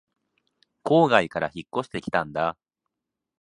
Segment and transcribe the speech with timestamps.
[0.81, 2.57] 郊外から引っ越してきたんだ